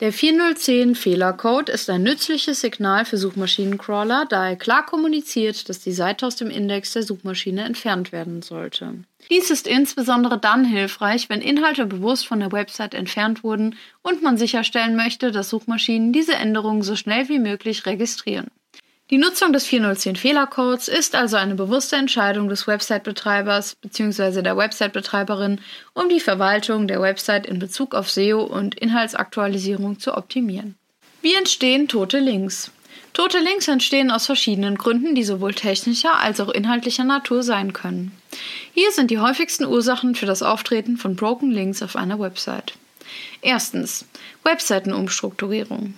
Der 0.00 0.14
4010 0.14 0.94
Fehlercode 0.94 1.68
ist 1.68 1.90
ein 1.90 2.02
nützliches 2.02 2.62
Signal 2.62 3.04
für 3.04 3.18
Suchmaschinencrawler, 3.18 4.24
da 4.26 4.48
er 4.48 4.56
klar 4.56 4.86
kommuniziert, 4.86 5.68
dass 5.68 5.80
die 5.80 5.92
Seite 5.92 6.26
aus 6.26 6.36
dem 6.36 6.48
Index 6.48 6.94
der 6.94 7.02
Suchmaschine 7.02 7.64
entfernt 7.64 8.10
werden 8.10 8.40
sollte. 8.40 8.94
Dies 9.30 9.50
ist 9.50 9.66
insbesondere 9.66 10.38
dann 10.38 10.64
hilfreich, 10.64 11.28
wenn 11.28 11.42
Inhalte 11.42 11.84
bewusst 11.84 12.26
von 12.26 12.40
der 12.40 12.50
Website 12.50 12.94
entfernt 12.94 13.44
wurden 13.44 13.76
und 14.00 14.22
man 14.22 14.38
sicherstellen 14.38 14.96
möchte, 14.96 15.32
dass 15.32 15.50
Suchmaschinen 15.50 16.14
diese 16.14 16.32
Änderungen 16.32 16.80
so 16.80 16.96
schnell 16.96 17.28
wie 17.28 17.38
möglich 17.38 17.84
registrieren. 17.84 18.50
Die 19.10 19.18
Nutzung 19.18 19.52
des 19.52 19.66
4010 19.66 20.14
Fehlercodes 20.14 20.86
ist 20.86 21.16
also 21.16 21.36
eine 21.36 21.56
bewusste 21.56 21.96
Entscheidung 21.96 22.48
des 22.48 22.68
Website-Betreibers 22.68 23.74
bzw. 23.74 24.40
der 24.42 24.56
Website-Betreiberin, 24.56 25.60
um 25.94 26.08
die 26.08 26.20
Verwaltung 26.20 26.86
der 26.86 27.02
Website 27.02 27.44
in 27.44 27.58
Bezug 27.58 27.96
auf 27.96 28.08
SEO 28.08 28.44
und 28.44 28.76
Inhaltsaktualisierung 28.76 29.98
zu 29.98 30.16
optimieren. 30.16 30.76
Wie 31.22 31.34
entstehen 31.34 31.88
tote 31.88 32.20
Links? 32.20 32.70
Tote 33.12 33.40
Links 33.40 33.66
entstehen 33.66 34.12
aus 34.12 34.26
verschiedenen 34.26 34.78
Gründen, 34.78 35.16
die 35.16 35.24
sowohl 35.24 35.54
technischer 35.54 36.20
als 36.20 36.38
auch 36.38 36.48
inhaltlicher 36.48 37.02
Natur 37.02 37.42
sein 37.42 37.72
können. 37.72 38.12
Hier 38.74 38.92
sind 38.92 39.10
die 39.10 39.18
häufigsten 39.18 39.64
Ursachen 39.64 40.14
für 40.14 40.26
das 40.26 40.44
Auftreten 40.44 40.96
von 40.96 41.16
Broken 41.16 41.50
Links 41.50 41.82
auf 41.82 41.96
einer 41.96 42.20
Website. 42.20 42.74
Erstens 43.42 44.04
Webseitenumstrukturierung. 44.44 45.94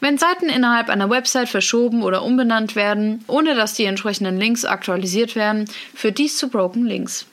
Wenn 0.00 0.18
Seiten 0.18 0.48
innerhalb 0.48 0.88
einer 0.88 1.10
Website 1.10 1.48
verschoben 1.48 2.02
oder 2.02 2.22
umbenannt 2.22 2.76
werden, 2.76 3.24
ohne 3.26 3.54
dass 3.54 3.74
die 3.74 3.84
entsprechenden 3.84 4.38
Links 4.38 4.64
aktualisiert 4.64 5.36
werden, 5.36 5.68
führt 5.94 6.18
dies 6.18 6.38
zu 6.38 6.48
Broken 6.48 6.86
Links. 6.86 7.26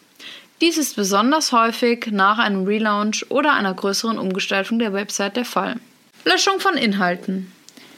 Dies 0.61 0.77
ist 0.77 0.95
besonders 0.95 1.51
häufig 1.51 2.07
nach 2.11 2.39
einem 2.39 2.65
Relaunch 2.65 3.25
oder 3.29 3.53
einer 3.53 3.73
größeren 3.73 4.17
Umgestaltung 4.17 4.79
der 4.79 4.93
Website 4.93 5.35
der 5.35 5.45
Fall. 5.45 5.75
Löschung 6.25 6.59
von 6.59 6.75
Inhalten. 6.75 7.51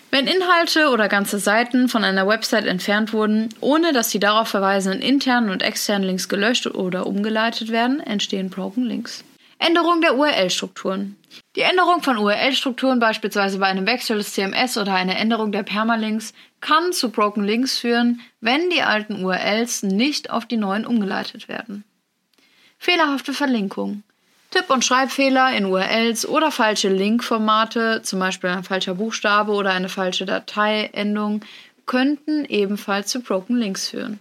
Wenn 0.09 0.27
Inhalte 0.27 0.89
oder 0.89 1.09
ganze 1.09 1.39
Seiten 1.39 1.89
von 1.89 2.03
einer 2.03 2.27
Website 2.27 2.65
entfernt 2.65 3.11
wurden, 3.11 3.49
ohne 3.59 3.91
dass 3.91 4.09
die 4.09 4.19
darauf 4.19 4.47
verweisenden 4.47 5.01
internen 5.01 5.49
und 5.49 5.61
externen 5.61 6.07
Links 6.07 6.29
gelöscht 6.29 6.67
oder 6.67 7.05
umgeleitet 7.05 7.69
werden, 7.69 7.99
entstehen 7.99 8.49
Broken 8.49 8.85
Links. 8.85 9.23
Änderung 9.59 10.01
der 10.01 10.15
URL-Strukturen. 10.15 11.17
Die 11.55 11.61
Änderung 11.61 12.01
von 12.01 12.17
URL-Strukturen, 12.17 12.99
beispielsweise 12.99 13.59
bei 13.59 13.67
einem 13.67 13.85
Wechsel 13.85 14.17
des 14.17 14.33
CMS 14.33 14.77
oder 14.77 14.93
einer 14.93 15.17
Änderung 15.17 15.53
der 15.53 15.63
Permalinks, 15.63 16.33
kann 16.59 16.91
zu 16.91 17.09
Broken 17.09 17.45
Links 17.45 17.77
führen, 17.79 18.19
wenn 18.41 18.69
die 18.69 18.81
alten 18.81 19.23
URLs 19.23 19.83
nicht 19.83 20.31
auf 20.31 20.45
die 20.45 20.57
neuen 20.57 20.85
umgeleitet 20.85 21.47
werden. 21.47 21.85
Fehlerhafte 22.77 23.33
Verlinkung. 23.33 24.03
Tipp- 24.51 24.69
und 24.69 24.83
Schreibfehler 24.83 25.55
in 25.55 25.65
URLs 25.65 26.25
oder 26.27 26.51
falsche 26.51 26.89
Linkformate, 26.89 28.01
zum 28.03 28.19
Beispiel 28.19 28.49
ein 28.49 28.63
falscher 28.63 28.95
Buchstabe 28.95 29.53
oder 29.53 29.71
eine 29.71 29.89
falsche 29.89 30.25
Dateiendung, 30.25 31.41
könnten 31.85 32.43
ebenfalls 32.45 33.09
zu 33.09 33.21
Broken 33.21 33.55
Links 33.55 33.89
führen. 33.89 34.19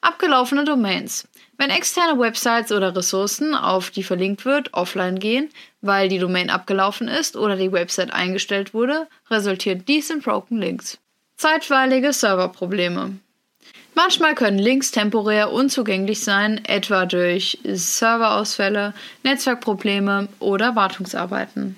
Abgelaufene 0.00 0.64
Domains. 0.64 1.28
Wenn 1.58 1.70
externe 1.70 2.18
Websites 2.20 2.70
oder 2.70 2.94
Ressourcen, 2.94 3.54
auf 3.54 3.90
die 3.90 4.02
verlinkt 4.02 4.44
wird, 4.44 4.74
offline 4.74 5.18
gehen, 5.18 5.48
weil 5.80 6.08
die 6.08 6.18
Domain 6.18 6.50
abgelaufen 6.50 7.08
ist 7.08 7.36
oder 7.36 7.56
die 7.56 7.72
Website 7.72 8.12
eingestellt 8.12 8.74
wurde, 8.74 9.06
resultiert 9.30 9.88
dies 9.88 10.10
in 10.10 10.20
Broken 10.20 10.58
Links. 10.58 10.98
Zeitweilige 11.36 12.12
Serverprobleme. 12.12 13.18
Manchmal 13.94 14.34
können 14.34 14.58
Links 14.58 14.90
temporär 14.90 15.50
unzugänglich 15.50 16.22
sein, 16.22 16.62
etwa 16.66 17.06
durch 17.06 17.58
Serverausfälle, 17.64 18.92
Netzwerkprobleme 19.22 20.28
oder 20.38 20.76
Wartungsarbeiten. 20.76 21.76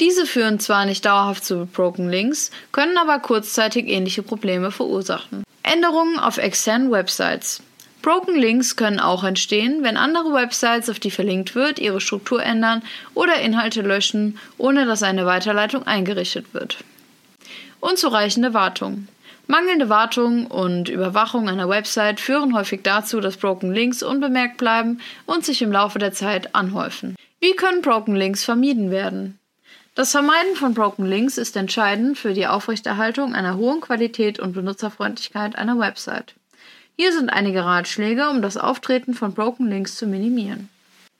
Diese 0.00 0.24
führen 0.24 0.58
zwar 0.58 0.86
nicht 0.86 1.04
dauerhaft 1.04 1.44
zu 1.44 1.66
Broken 1.66 2.08
Links, 2.08 2.50
können 2.72 2.96
aber 2.96 3.18
kurzzeitig 3.18 3.86
ähnliche 3.88 4.22
Probleme 4.22 4.70
verursachen. 4.70 5.44
Änderungen 5.62 6.18
auf 6.18 6.38
externen 6.38 6.90
Websites. 6.90 7.62
Broken 8.02 8.34
Links 8.34 8.74
können 8.74 8.98
auch 8.98 9.22
entstehen, 9.22 9.84
wenn 9.84 9.96
andere 9.96 10.34
Websites, 10.34 10.90
auf 10.90 10.98
die 10.98 11.12
verlinkt 11.12 11.54
wird, 11.54 11.78
ihre 11.78 12.00
Struktur 12.00 12.42
ändern 12.42 12.82
oder 13.14 13.36
Inhalte 13.40 13.82
löschen, 13.82 14.38
ohne 14.58 14.86
dass 14.86 15.04
eine 15.04 15.24
Weiterleitung 15.24 15.84
eingerichtet 15.84 16.52
wird. 16.52 16.78
Unzureichende 17.78 18.54
Wartung. 18.54 19.06
Mangelnde 19.46 19.88
Wartung 19.88 20.46
und 20.46 20.88
Überwachung 20.88 21.48
einer 21.48 21.68
Website 21.68 22.20
führen 22.20 22.54
häufig 22.54 22.82
dazu, 22.82 23.20
dass 23.20 23.36
Broken 23.36 23.72
Links 23.72 24.02
unbemerkt 24.02 24.56
bleiben 24.56 25.00
und 25.26 25.44
sich 25.44 25.62
im 25.62 25.72
Laufe 25.72 25.98
der 25.98 26.12
Zeit 26.12 26.54
anhäufen. 26.54 27.16
Wie 27.40 27.54
können 27.54 27.82
Broken 27.82 28.16
Links 28.16 28.44
vermieden 28.44 28.90
werden? 28.90 29.38
Das 29.94 30.12
Vermeiden 30.12 30.56
von 30.56 30.74
Broken 30.74 31.04
Links 31.04 31.38
ist 31.38 31.56
entscheidend 31.56 32.16
für 32.16 32.32
die 32.32 32.46
Aufrechterhaltung 32.46 33.34
einer 33.34 33.56
hohen 33.56 33.80
Qualität 33.80 34.38
und 34.38 34.54
Benutzerfreundlichkeit 34.54 35.56
einer 35.56 35.78
Website. 35.78 36.34
Hier 36.96 37.12
sind 37.12 37.30
einige 37.30 37.64
Ratschläge, 37.64 38.28
um 38.28 38.42
das 38.42 38.56
Auftreten 38.56 39.14
von 39.14 39.34
Broken 39.34 39.68
Links 39.68 39.96
zu 39.96 40.06
minimieren. 40.06 40.68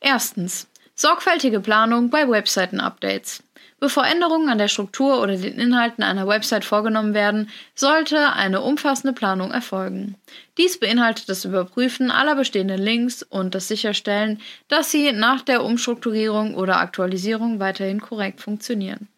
Erstens. 0.01 0.67
Sorgfältige 0.95 1.61
Planung 1.61 2.11
bei 2.11 2.29
Webseiten-Updates. 2.29 3.43
Bevor 3.83 4.07
Änderungen 4.07 4.49
an 4.49 4.59
der 4.59 4.69
Struktur 4.69 5.21
oder 5.21 5.37
den 5.37 5.59
Inhalten 5.59 6.05
einer 6.05 6.29
Website 6.29 6.65
vorgenommen 6.65 7.15
werden, 7.15 7.51
sollte 7.75 8.33
eine 8.35 8.61
umfassende 8.61 9.13
Planung 9.13 9.51
erfolgen. 9.51 10.15
Dies 10.57 10.79
beinhaltet 10.79 11.29
das 11.29 11.45
Überprüfen 11.45 12.13
aller 12.13 12.37
bestehenden 12.37 12.81
Links 12.81 13.25
und 13.25 13.57
das 13.57 13.67
Sicherstellen, 13.67 14.41
dass 14.69 14.93
sie 14.93 15.11
nach 15.11 15.43
der 15.43 15.65
Umstrukturierung 15.65 16.55
oder 16.55 16.79
Aktualisierung 16.79 17.59
weiterhin 17.59 18.01
korrekt 18.01 18.41
funktionieren. 18.41 19.09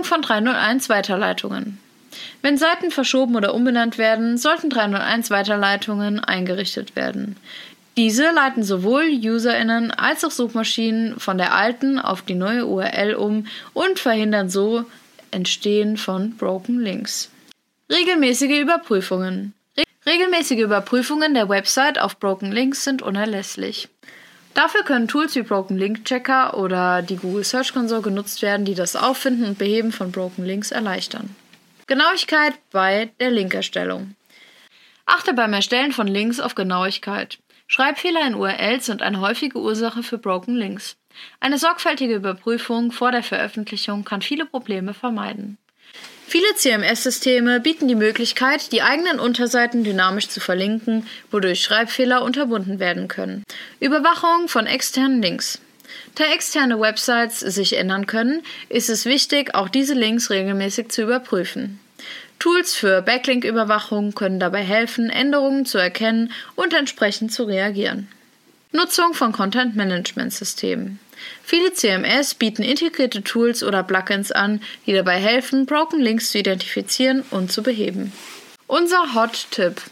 Von 0.00 0.22
301 0.22 0.88
Weiterleitungen. 0.88 1.80
Wenn 2.40 2.58
Seiten 2.58 2.90
verschoben 2.90 3.36
oder 3.36 3.54
umbenannt 3.54 3.98
werden, 3.98 4.38
sollten 4.38 4.70
301 4.70 5.30
Weiterleitungen 5.30 6.20
eingerichtet 6.20 6.96
werden. 6.96 7.36
Diese 7.96 8.30
leiten 8.30 8.62
sowohl 8.62 9.04
UserInnen 9.04 9.90
als 9.90 10.24
auch 10.24 10.30
Suchmaschinen 10.30 11.20
von 11.20 11.36
der 11.36 11.54
alten 11.54 11.98
auf 11.98 12.22
die 12.22 12.34
neue 12.34 12.66
URL 12.66 13.14
um 13.14 13.46
und 13.74 13.98
verhindern 13.98 14.48
so 14.48 14.86
Entstehen 15.30 15.96
von 15.96 16.36
Broken 16.36 16.80
Links. 16.80 17.30
Regelmäßige 17.90 18.60
Überprüfungen. 18.60 19.54
Re 19.76 19.84
regelmäßige 20.06 20.60
Überprüfungen 20.60 21.34
der 21.34 21.48
Website 21.48 21.98
auf 21.98 22.18
Broken 22.18 22.52
Links 22.52 22.84
sind 22.84 23.02
unerlässlich. 23.02 23.88
Dafür 24.54 24.82
können 24.82 25.08
Tools 25.08 25.34
wie 25.34 25.42
Broken 25.42 25.78
Link 25.78 26.04
Checker 26.04 26.58
oder 26.58 27.02
die 27.02 27.16
Google 27.16 27.44
Search 27.44 27.72
Console 27.72 28.02
genutzt 28.02 28.42
werden, 28.42 28.66
die 28.66 28.74
das 28.74 28.96
Auffinden 28.96 29.44
und 29.44 29.58
Beheben 29.58 29.92
von 29.92 30.12
Broken 30.12 30.44
Links 30.44 30.70
erleichtern. 30.70 31.34
Genauigkeit 31.92 32.54
bei 32.70 33.10
der 33.20 33.30
Linkerstellung. 33.30 34.14
Achte 35.04 35.34
beim 35.34 35.52
Erstellen 35.52 35.92
von 35.92 36.06
Links 36.06 36.40
auf 36.40 36.54
Genauigkeit. 36.54 37.38
Schreibfehler 37.66 38.26
in 38.26 38.34
URLs 38.34 38.86
sind 38.86 39.02
eine 39.02 39.20
häufige 39.20 39.58
Ursache 39.58 40.02
für 40.02 40.16
Broken 40.16 40.56
Links. 40.56 40.96
Eine 41.38 41.58
sorgfältige 41.58 42.14
Überprüfung 42.14 42.92
vor 42.92 43.12
der 43.12 43.22
Veröffentlichung 43.22 44.06
kann 44.06 44.22
viele 44.22 44.46
Probleme 44.46 44.94
vermeiden. 44.94 45.58
Viele 46.26 46.54
CMS-Systeme 46.54 47.60
bieten 47.60 47.88
die 47.88 47.94
Möglichkeit, 47.94 48.72
die 48.72 48.80
eigenen 48.80 49.20
Unterseiten 49.20 49.84
dynamisch 49.84 50.28
zu 50.28 50.40
verlinken, 50.40 51.06
wodurch 51.30 51.60
Schreibfehler 51.60 52.22
unterbunden 52.22 52.78
werden 52.78 53.06
können. 53.08 53.44
Überwachung 53.80 54.48
von 54.48 54.64
externen 54.64 55.20
Links. 55.20 55.60
Da 56.14 56.24
externe 56.24 56.80
Websites 56.80 57.40
sich 57.40 57.76
ändern 57.76 58.06
können, 58.06 58.42
ist 58.70 58.88
es 58.88 59.04
wichtig, 59.04 59.54
auch 59.54 59.68
diese 59.68 59.92
Links 59.92 60.30
regelmäßig 60.30 60.88
zu 60.88 61.02
überprüfen. 61.02 61.78
Tools 62.38 62.74
für 62.74 63.02
Backlink-Überwachung 63.02 64.14
können 64.14 64.40
dabei 64.40 64.62
helfen, 64.62 65.10
Änderungen 65.10 65.64
zu 65.64 65.78
erkennen 65.78 66.32
und 66.56 66.74
entsprechend 66.74 67.32
zu 67.32 67.44
reagieren. 67.44 68.08
Nutzung 68.72 69.14
von 69.14 69.32
Content-Management-Systemen. 69.32 70.98
Viele 71.44 71.72
CMS 71.72 72.34
bieten 72.34 72.62
integrierte 72.62 73.22
Tools 73.22 73.62
oder 73.62 73.82
Plugins 73.82 74.32
an, 74.32 74.60
die 74.86 74.92
dabei 74.92 75.18
helfen, 75.18 75.66
Broken 75.66 76.00
Links 76.00 76.32
zu 76.32 76.38
identifizieren 76.38 77.22
und 77.30 77.52
zu 77.52 77.62
beheben. 77.62 78.12
Unser 78.66 79.14
Hot-Tipp. 79.14 79.82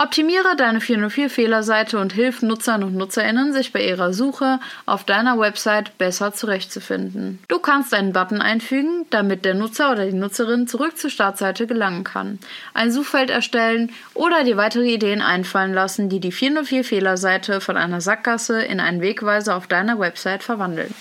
Optimiere 0.00 0.54
deine 0.54 0.78
404-Fehlerseite 0.78 1.98
und 1.98 2.12
hilf 2.12 2.40
Nutzern 2.42 2.84
und 2.84 2.94
Nutzerinnen, 2.94 3.52
sich 3.52 3.72
bei 3.72 3.84
ihrer 3.84 4.12
Suche 4.12 4.60
auf 4.86 5.02
deiner 5.02 5.40
Website 5.40 5.98
besser 5.98 6.32
zurechtzufinden. 6.32 7.40
Du 7.48 7.58
kannst 7.58 7.92
einen 7.92 8.12
Button 8.12 8.40
einfügen, 8.40 9.06
damit 9.10 9.44
der 9.44 9.54
Nutzer 9.54 9.90
oder 9.90 10.06
die 10.06 10.16
Nutzerin 10.16 10.68
zurück 10.68 10.96
zur 10.96 11.10
Startseite 11.10 11.66
gelangen 11.66 12.04
kann, 12.04 12.38
ein 12.74 12.92
Suchfeld 12.92 13.28
erstellen 13.28 13.90
oder 14.14 14.44
dir 14.44 14.56
weitere 14.56 14.88
Ideen 14.88 15.20
einfallen 15.20 15.74
lassen, 15.74 16.08
die 16.08 16.20
die 16.20 16.32
404-Fehlerseite 16.32 17.60
von 17.60 17.76
einer 17.76 18.00
Sackgasse 18.00 18.62
in 18.62 18.78
einen 18.78 19.00
Wegweiser 19.00 19.56
auf 19.56 19.66
deiner 19.66 19.98
Website 19.98 20.44
verwandeln. 20.44 20.94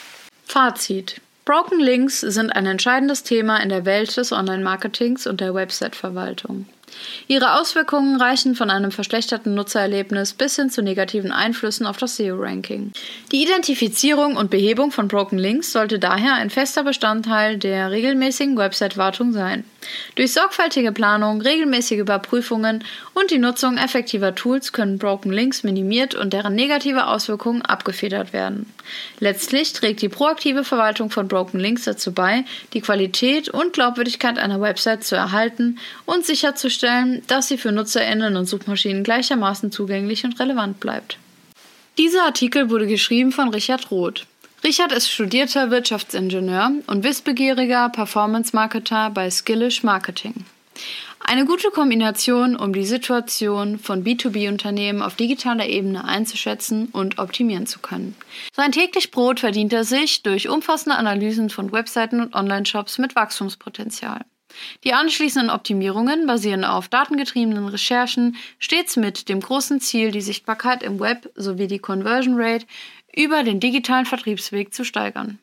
Fazit. 0.48 1.22
Broken 1.46 1.80
Links 1.80 2.22
sind 2.22 2.50
ein 2.50 2.66
entscheidendes 2.66 3.22
Thema 3.22 3.58
in 3.58 3.70
der 3.70 3.86
Welt 3.86 4.18
des 4.18 4.32
Online-Marketings 4.32 5.28
und 5.28 5.40
der 5.40 5.54
Website-Verwaltung. 5.54 6.66
Ihre 7.28 7.60
Auswirkungen 7.60 8.20
reichen 8.20 8.56
von 8.56 8.70
einem 8.70 8.92
verschlechterten 8.92 9.54
Nutzererlebnis 9.54 10.34
bis 10.34 10.56
hin 10.56 10.70
zu 10.70 10.82
negativen 10.82 11.32
Einflüssen 11.32 11.86
auf 11.86 11.98
das 11.98 12.16
SEO-Ranking. 12.16 12.92
Die 13.32 13.44
Identifizierung 13.44 14.38
und 14.38 14.50
Behebung 14.50 14.92
von 14.92 15.08
Broken 15.08 15.38
Links 15.38 15.72
sollte 15.72 16.00
daher 16.00 16.36
ein 16.36 16.50
fester 16.50 16.84
Bestandteil 16.84 17.58
der 17.58 17.92
regelmäßigen 17.92 18.58
Website-Wartung 18.58 19.34
sein. 19.34 19.66
Durch 20.16 20.34
sorgfältige 20.34 20.92
Planung, 20.92 21.42
regelmäßige 21.42 22.00
Überprüfungen 22.00 22.84
und 23.14 23.32
die 23.32 23.38
Nutzung 23.38 23.78
effektiver 23.78 24.36
Tools 24.36 24.74
können 24.74 24.98
Broken 24.98 25.32
Links 25.32 25.64
minimiert 25.64 26.16
und 26.16 26.34
deren 26.34 26.56
negative 26.56 27.08
Auswirkungen 27.08 27.62
abgefedert 27.62 28.34
werden. 28.34 28.72
Letztlich 29.20 29.74
trägt 29.74 30.02
die 30.02 30.10
proaktive 30.10 30.64
Verwaltung 30.64 31.10
von 31.10 31.28
Broken 31.28 31.60
Links 31.60 31.84
dazu 31.84 32.14
bei, 32.14 32.46
die 32.74 32.82
Qualität 32.82 33.50
und 33.50 33.74
Glaubwürdigkeit 33.74 34.38
einer 34.38 34.62
Website 34.62 35.04
zu 35.04 35.16
erhalten 35.16 35.80
und 36.06 36.26
sicherzustellen, 36.26 37.24
dass 37.28 37.48
sie 37.48 37.58
für 37.58 37.72
NutzerInnen 37.72 38.36
und 38.36 38.46
Suchmaschinen 38.46 39.04
gleichermaßen 39.04 39.72
zugänglich 39.72 40.24
und 40.24 40.40
relevant 40.40 40.80
bleibt. 40.80 41.18
Dieser 41.98 42.26
Artikel 42.26 42.70
wurde 42.70 42.86
geschrieben 42.86 43.32
von 43.32 43.50
Richard 43.50 43.90
Roth. 43.90 44.28
Richard 44.64 44.92
ist 44.92 45.10
studierter 45.10 45.70
Wirtschaftsingenieur 45.70 46.72
und 46.88 47.04
wissbegieriger 47.04 47.90
Performance-Marketer 47.90 49.12
bei 49.12 49.30
Skillish 49.30 49.84
Marketing. 49.84 50.34
Eine 51.20 51.46
gute 51.46 51.70
Kombination, 51.70 52.56
um 52.56 52.74
die 52.74 52.86
Situation 52.86 53.80
von 53.80 54.04
B2B-Unternehmen 54.04 55.02
auf 55.02 55.16
digitaler 55.16 55.68
Ebene 55.68 56.06
einzuschätzen 56.06 56.88
und 56.92 57.20
optimieren 57.20 57.68
zu 57.68 57.80
können. 57.80 58.16
Sein 58.56 58.72
täglich 58.72 59.12
Brot 59.12 59.42
verdient 59.42 59.74
er 59.74 59.84
sich 59.84 60.24
durch 60.24 60.50
umfassende 60.50 60.98
Analysen 60.98 61.50
von 61.50 61.72
Webseiten 61.72 62.22
und 62.22 62.34
Online-Shops 62.34 62.98
mit 62.98 63.16
Wachstumspotenzial. 63.16 64.22
Die 64.84 64.94
anschließenden 64.94 65.50
Optimierungen 65.50 66.26
basieren 66.26 66.64
auf 66.64 66.88
datengetriebenen 66.88 67.68
Recherchen, 67.68 68.38
stets 68.60 68.96
mit 68.96 69.30
dem 69.30 69.42
großen 69.42 69.80
Ziel, 69.82 70.12
die 70.12 70.22
Sichtbarkeit 70.22 70.84
im 70.84 71.00
Web 71.00 71.30
sowie 71.36 71.68
die 71.68 71.80
Conversion 71.80 72.36
Rate 72.38 72.66
über 73.18 73.44
den 73.44 73.60
digitalen 73.60 74.06
Vertriebsweg 74.06 74.74
zu 74.74 74.86
steigern. 74.86 75.40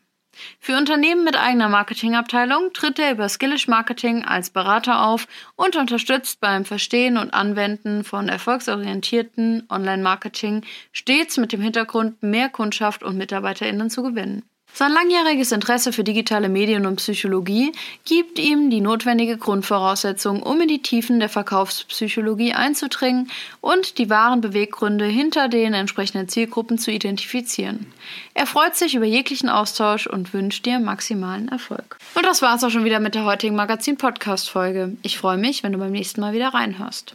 Für 0.58 0.76
Unternehmen 0.76 1.24
mit 1.24 1.36
eigener 1.36 1.68
Marketingabteilung 1.68 2.72
tritt 2.72 2.98
er 2.98 3.12
über 3.12 3.28
Skillish 3.28 3.68
Marketing 3.68 4.24
als 4.24 4.50
Berater 4.50 5.04
auf 5.06 5.28
und 5.56 5.76
unterstützt 5.76 6.40
beim 6.40 6.64
Verstehen 6.64 7.16
und 7.16 7.34
Anwenden 7.34 8.04
von 8.04 8.28
erfolgsorientierten 8.28 9.66
Online-Marketing 9.68 10.62
stets 10.92 11.36
mit 11.36 11.52
dem 11.52 11.60
Hintergrund, 11.60 12.22
mehr 12.22 12.48
Kundschaft 12.48 13.02
und 13.02 13.16
MitarbeiterInnen 13.16 13.90
zu 13.90 14.02
gewinnen. 14.02 14.42
Sein 14.76 14.90
langjähriges 14.90 15.52
Interesse 15.52 15.92
für 15.92 16.02
digitale 16.02 16.48
Medien 16.48 16.84
und 16.84 16.96
Psychologie 16.96 17.70
gibt 18.04 18.40
ihm 18.40 18.70
die 18.70 18.80
notwendige 18.80 19.38
Grundvoraussetzung, 19.38 20.42
um 20.42 20.60
in 20.60 20.66
die 20.66 20.82
Tiefen 20.82 21.20
der 21.20 21.28
Verkaufspsychologie 21.28 22.54
einzudringen 22.54 23.30
und 23.60 23.98
die 23.98 24.10
wahren 24.10 24.40
Beweggründe 24.40 25.04
hinter 25.04 25.46
den 25.46 25.74
entsprechenden 25.74 26.28
Zielgruppen 26.28 26.76
zu 26.76 26.90
identifizieren. 26.90 27.86
Er 28.34 28.46
freut 28.46 28.74
sich 28.74 28.96
über 28.96 29.06
jeglichen 29.06 29.48
Austausch 29.48 30.08
und 30.08 30.34
wünscht 30.34 30.66
dir 30.66 30.80
maximalen 30.80 31.46
Erfolg. 31.46 31.96
Und 32.16 32.26
das 32.26 32.42
war's 32.42 32.64
auch 32.64 32.70
schon 32.70 32.84
wieder 32.84 32.98
mit 32.98 33.14
der 33.14 33.26
heutigen 33.26 33.54
Magazin-Podcast-Folge. 33.54 34.96
Ich 35.02 35.18
freue 35.18 35.38
mich, 35.38 35.62
wenn 35.62 35.70
du 35.70 35.78
beim 35.78 35.92
nächsten 35.92 36.20
Mal 36.20 36.32
wieder 36.32 36.48
reinhörst. 36.48 37.14